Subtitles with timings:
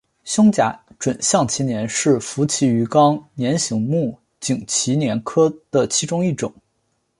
[0.23, 6.51] 胸甲准项鳍鲇是辐鳍鱼纲鲇形目颈鳍鲇科的其中一种。